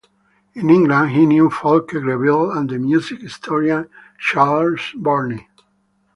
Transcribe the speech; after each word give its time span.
In 0.55 0.71
England 0.71 1.11
he 1.11 1.27
knew 1.27 1.51
Fulke 1.51 1.89
Greville 2.01 2.49
and 2.53 2.67
the 2.67 2.79
music 2.79 3.21
historian 3.21 3.87
Charles 4.17 4.93
Burney. 4.97 5.47